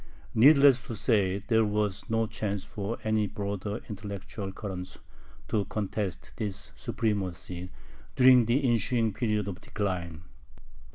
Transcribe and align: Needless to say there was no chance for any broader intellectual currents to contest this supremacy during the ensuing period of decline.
Needless 0.33 0.81
to 0.87 0.95
say 0.95 1.37
there 1.37 1.63
was 1.63 2.09
no 2.09 2.25
chance 2.25 2.63
for 2.65 2.97
any 3.03 3.27
broader 3.27 3.81
intellectual 3.87 4.51
currents 4.51 4.97
to 5.49 5.65
contest 5.65 6.33
this 6.37 6.73
supremacy 6.75 7.69
during 8.15 8.45
the 8.45 8.67
ensuing 8.67 9.13
period 9.13 9.47
of 9.47 9.61
decline. 9.61 10.23